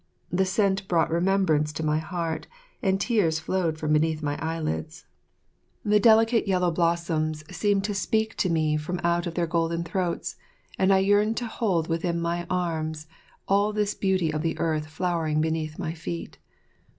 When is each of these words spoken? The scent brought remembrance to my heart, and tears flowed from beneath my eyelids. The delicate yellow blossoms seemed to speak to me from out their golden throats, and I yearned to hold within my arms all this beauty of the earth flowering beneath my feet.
The 0.31 0.45
scent 0.45 0.87
brought 0.87 1.11
remembrance 1.11 1.71
to 1.73 1.85
my 1.85 1.99
heart, 1.99 2.47
and 2.81 2.99
tears 2.99 3.37
flowed 3.37 3.77
from 3.77 3.93
beneath 3.93 4.23
my 4.23 4.35
eyelids. 4.41 5.05
The 5.85 5.99
delicate 5.99 6.47
yellow 6.47 6.71
blossoms 6.71 7.43
seemed 7.55 7.83
to 7.83 7.93
speak 7.93 8.35
to 8.37 8.49
me 8.49 8.77
from 8.77 8.99
out 9.03 9.25
their 9.35 9.45
golden 9.45 9.83
throats, 9.83 10.37
and 10.79 10.91
I 10.91 10.97
yearned 10.97 11.37
to 11.37 11.45
hold 11.45 11.87
within 11.87 12.19
my 12.19 12.47
arms 12.49 13.05
all 13.47 13.73
this 13.73 13.93
beauty 13.93 14.33
of 14.33 14.41
the 14.41 14.57
earth 14.57 14.87
flowering 14.87 15.39
beneath 15.39 15.77
my 15.77 15.93
feet. 15.93 16.39